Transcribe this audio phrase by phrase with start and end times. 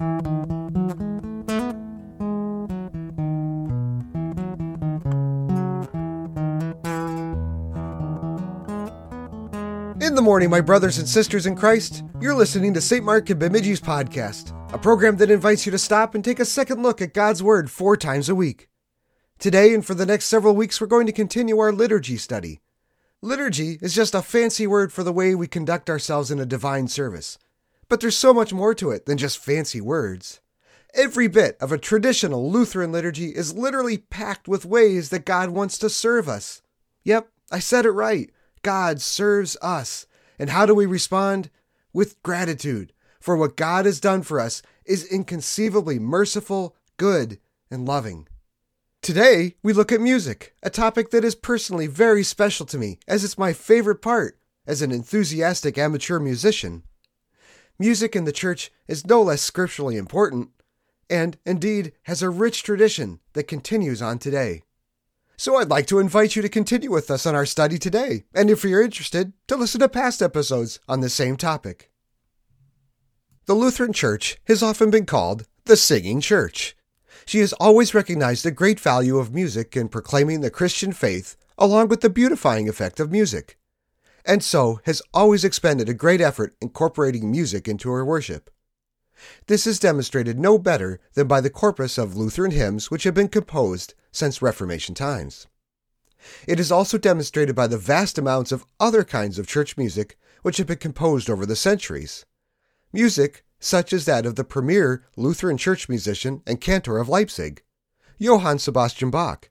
[0.00, 0.06] In
[10.14, 13.04] the morning, my brothers and sisters in Christ, you're listening to St.
[13.04, 16.80] Mark and Bemidji's podcast, a program that invites you to stop and take a second
[16.80, 18.68] look at God's Word four times a week.
[19.40, 22.60] Today and for the next several weeks, we're going to continue our liturgy study.
[23.20, 26.86] Liturgy is just a fancy word for the way we conduct ourselves in a divine
[26.86, 27.36] service.
[27.88, 30.40] But there's so much more to it than just fancy words.
[30.94, 35.78] Every bit of a traditional Lutheran liturgy is literally packed with ways that God wants
[35.78, 36.62] to serve us.
[37.04, 38.30] Yep, I said it right.
[38.62, 40.06] God serves us.
[40.38, 41.50] And how do we respond?
[41.92, 47.38] With gratitude, for what God has done for us is inconceivably merciful, good,
[47.70, 48.28] and loving.
[49.00, 53.24] Today, we look at music, a topic that is personally very special to me, as
[53.24, 56.82] it's my favorite part as an enthusiastic amateur musician.
[57.80, 60.50] Music in the church is no less scripturally important,
[61.08, 64.62] and indeed has a rich tradition that continues on today.
[65.36, 68.50] So I'd like to invite you to continue with us on our study today, and
[68.50, 71.92] if you're interested, to listen to past episodes on the same topic.
[73.46, 76.74] The Lutheran Church has often been called the singing church.
[77.26, 81.88] She has always recognized the great value of music in proclaiming the Christian faith, along
[81.88, 83.57] with the beautifying effect of music,
[84.28, 88.50] and so has always expended a great effort incorporating music into her worship.
[89.46, 93.28] This is demonstrated no better than by the corpus of Lutheran hymns which have been
[93.28, 95.46] composed since Reformation times.
[96.46, 100.58] It is also demonstrated by the vast amounts of other kinds of church music which
[100.58, 102.26] have been composed over the centuries.
[102.92, 107.62] Music such as that of the premier Lutheran church musician and cantor of Leipzig,
[108.18, 109.50] Johann Sebastian Bach.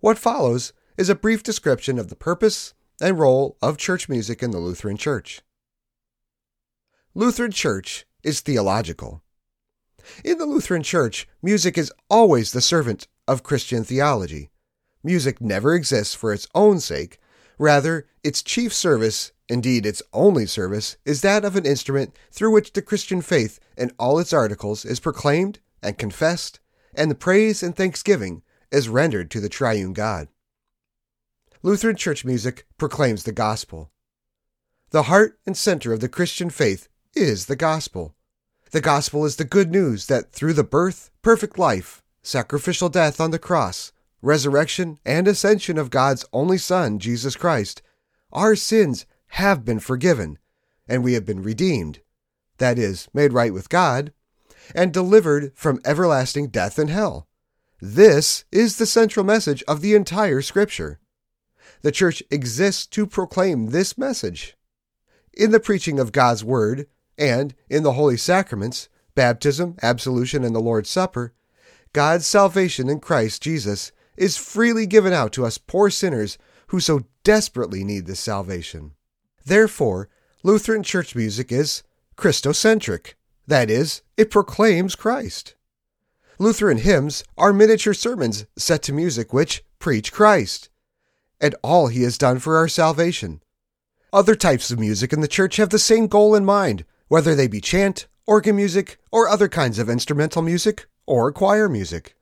[0.00, 4.50] What follows is a brief description of the purpose and role of church music in
[4.50, 5.42] the Lutheran Church.
[7.14, 9.22] Lutheran Church is theological.
[10.24, 14.50] In the Lutheran Church, music is always the servant of Christian theology.
[15.02, 17.18] Music never exists for its own sake,
[17.58, 22.72] rather, its chief service Indeed, its only service is that of an instrument through which
[22.72, 26.58] the Christian faith and all its articles is proclaimed and confessed,
[26.94, 30.28] and the praise and thanksgiving is rendered to the triune God.
[31.64, 33.92] Lutheran church music proclaims the gospel.
[34.90, 38.16] The heart and center of the Christian faith is the gospel.
[38.72, 43.30] The gospel is the good news that through the birth, perfect life, sacrificial death on
[43.30, 43.92] the cross,
[44.22, 47.80] resurrection, and ascension of God's only Son, Jesus Christ,
[48.32, 50.38] our sins have been forgiven,
[50.88, 52.00] and we have been redeemed,
[52.58, 54.12] that is, made right with God,
[54.74, 57.28] and delivered from everlasting death and hell.
[57.80, 60.98] This is the central message of the entire Scripture.
[61.80, 64.56] The Church exists to proclaim this message.
[65.32, 66.86] In the preaching of God's Word,
[67.18, 71.32] and in the holy sacraments, baptism, absolution, and the Lord's Supper,
[71.92, 76.38] God's salvation in Christ Jesus is freely given out to us poor sinners
[76.68, 78.92] who so desperately need this salvation.
[79.44, 80.08] Therefore,
[80.42, 81.82] Lutheran church music is
[82.16, 83.14] Christocentric.
[83.46, 85.54] That is, it proclaims Christ.
[86.38, 90.70] Lutheran hymns are miniature sermons set to music which preach Christ
[91.42, 93.42] and all he has done for our salvation.
[94.12, 97.48] Other types of music in the church have the same goal in mind, whether they
[97.48, 102.14] be chant, organ music, or other kinds of instrumental music or choir music.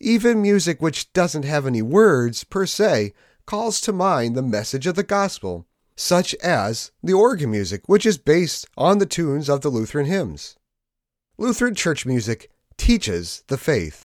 [0.00, 3.12] Even music which doesn't have any words per se
[3.46, 5.66] calls to mind the message of the gospel
[5.96, 10.56] such as the organ music, which is based on the tunes of the Lutheran hymns.
[11.38, 14.02] Lutheran church music teaches the faith.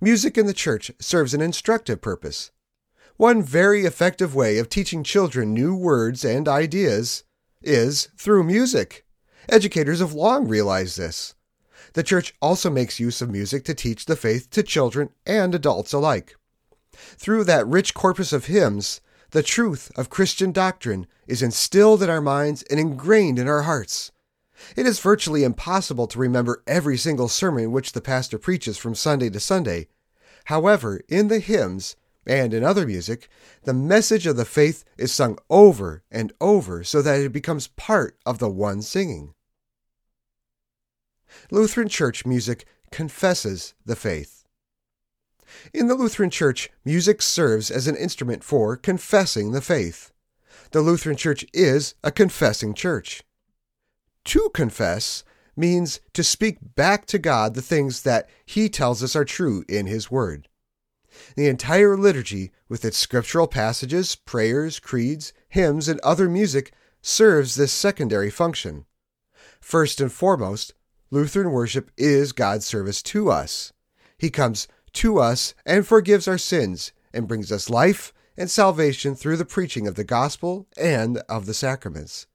[0.00, 2.50] Music in the church serves an instructive purpose.
[3.20, 7.22] One very effective way of teaching children new words and ideas
[7.60, 9.04] is through music.
[9.46, 11.34] Educators have long realized this.
[11.92, 15.92] The church also makes use of music to teach the faith to children and adults
[15.92, 16.34] alike.
[16.94, 22.22] Through that rich corpus of hymns, the truth of Christian doctrine is instilled in our
[22.22, 24.12] minds and ingrained in our hearts.
[24.76, 29.28] It is virtually impossible to remember every single sermon which the pastor preaches from Sunday
[29.28, 29.88] to Sunday.
[30.46, 33.28] However, in the hymns and in other music,
[33.64, 38.18] the message of the faith is sung over and over so that it becomes part
[38.26, 39.34] of the one singing.
[41.50, 44.44] Lutheran church music confesses the faith.
[45.72, 50.12] In the Lutheran Church, music serves as an instrument for confessing the faith.
[50.70, 53.22] The Lutheran Church is a confessing church.
[54.26, 55.24] To confess
[55.56, 59.86] means to speak back to God the things that He tells us are true in
[59.86, 60.48] His Word.
[61.36, 66.72] The entire liturgy, with its scriptural passages, prayers, creeds, hymns, and other music,
[67.02, 68.84] serves this secondary function.
[69.60, 70.74] First and foremost,
[71.10, 73.72] Lutheran worship is God's service to us.
[74.18, 79.36] He comes to us and forgives our sins and brings us life and salvation through
[79.36, 82.26] the preaching of the gospel and of the sacraments.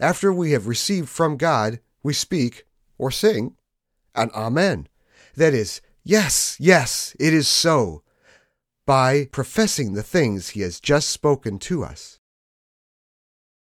[0.00, 2.64] After we have received from God, we speak
[2.98, 3.56] or sing
[4.14, 4.88] an Amen.
[5.36, 8.02] That is, yes, yes, it is so,
[8.86, 12.18] by professing the things He has just spoken to us.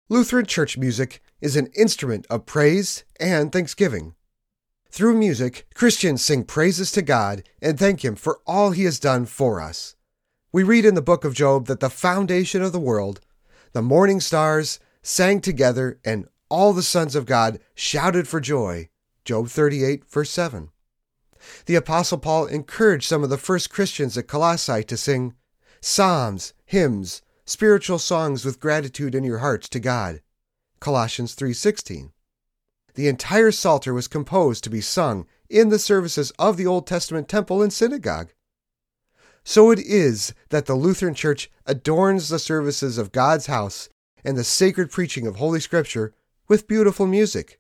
[0.10, 4.16] Lutheran church music is an instrument of praise and thanksgiving.
[4.90, 9.28] Through music, Christians sing praises to God and thank Him for all He has done
[9.28, 9.96] for us.
[10.52, 13.22] We read in the book of Job that the foundation of the world,
[13.74, 18.90] the morning stars, sang together and all the sons of God shouted for joy.
[19.24, 20.71] Job 38, verse 7.
[21.66, 25.36] The Apostle Paul encouraged some of the first Christians at Colossae to sing
[25.82, 30.22] psalms, hymns, spiritual songs with gratitude in your hearts to God.
[30.80, 32.12] Colossians 3:16.
[32.96, 37.28] The entire Psalter was composed to be sung in the services of the Old Testament
[37.28, 38.32] temple and synagogue.
[39.44, 43.90] So it is that the Lutheran Church adorns the services of God's house
[44.24, 46.14] and the sacred preaching of Holy Scripture
[46.48, 47.60] with beautiful music.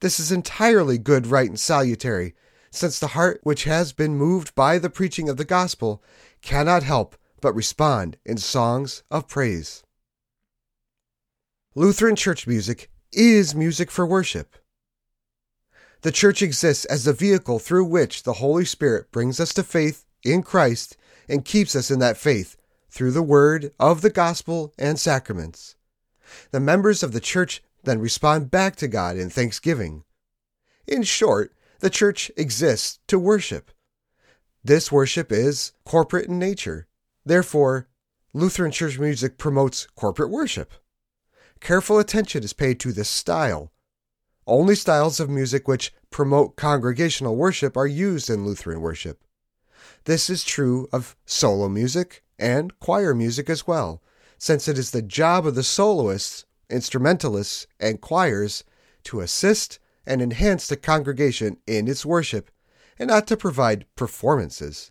[0.00, 2.34] This is entirely good, right, and salutary,
[2.70, 6.02] since the heart which has been moved by the preaching of the gospel
[6.42, 9.82] cannot help but respond in songs of praise.
[11.74, 14.56] Lutheran church music is music for worship.
[16.02, 20.06] The church exists as the vehicle through which the Holy Spirit brings us to faith
[20.22, 20.96] in Christ
[21.28, 22.56] and keeps us in that faith
[22.90, 25.76] through the word of the gospel and sacraments.
[26.50, 30.04] The members of the church then respond back to God in thanksgiving.
[30.86, 33.70] In short, the church exists to worship.
[34.62, 36.86] This worship is corporate in nature.
[37.24, 37.88] Therefore,
[38.32, 40.72] Lutheran church music promotes corporate worship.
[41.60, 43.72] Careful attention is paid to this style.
[44.46, 49.24] Only styles of music which promote congregational worship are used in Lutheran worship.
[50.04, 54.02] This is true of solo music and choir music as well,
[54.38, 58.64] since it is the job of the soloists, instrumentalists, and choirs
[59.04, 59.78] to assist
[60.10, 62.50] and enhance the congregation in its worship
[62.98, 64.90] and not to provide performances.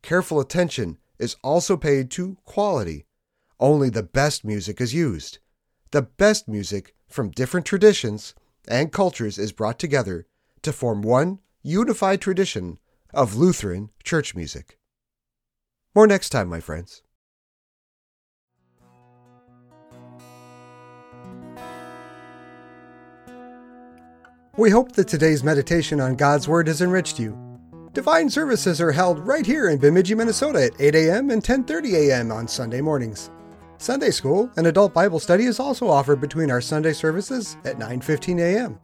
[0.00, 3.04] Careful attention is also paid to quality.
[3.60, 5.40] Only the best music is used.
[5.90, 8.34] The best music from different traditions
[8.66, 10.26] and cultures is brought together
[10.62, 12.78] to form one unified tradition
[13.12, 14.78] of Lutheran church music.
[15.94, 17.02] More next time, my friends.
[24.60, 27.34] We hope that today's meditation on God's Word has enriched you.
[27.94, 31.30] Divine services are held right here in Bemidji, Minnesota at 8 a.m.
[31.30, 32.30] and 10:30 a.m.
[32.30, 33.30] on Sunday mornings.
[33.78, 38.38] Sunday school and adult Bible study is also offered between our Sunday services at 9:15
[38.38, 38.78] a.m.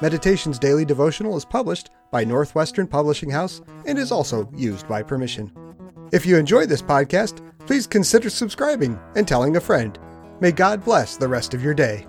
[0.01, 5.51] Meditations Daily Devotional is published by Northwestern Publishing House and is also used by permission.
[6.11, 9.97] If you enjoy this podcast, please consider subscribing and telling a friend.
[10.39, 12.07] May God bless the rest of your day.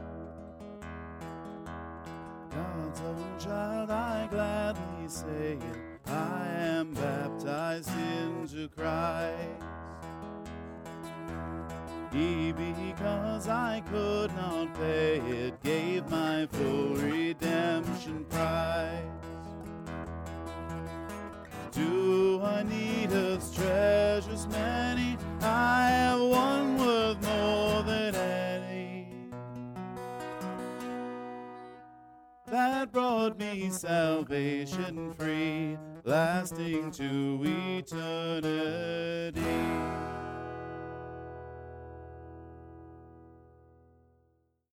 [8.76, 9.62] Christ.
[12.12, 19.02] He, because I could not pay it, gave my full redemption price.
[21.72, 25.18] Do I need Earth's treasures many?
[25.42, 29.08] I have one worth more than any.
[32.46, 35.76] that brought me salvation free,
[36.06, 39.42] lasting to eternity.